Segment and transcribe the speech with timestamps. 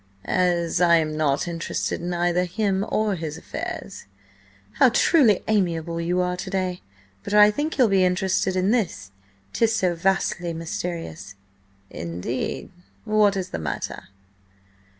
[0.25, 4.07] "As I am not interested in either him or his affairs—"
[4.79, 6.81] "How truly amiable you are to day!
[7.21, 9.11] But I think you'll be interested in this,
[9.53, 11.35] 'tis so vastly mysterious."
[11.91, 12.71] "Indeed?
[13.05, 14.05] What is the matter?"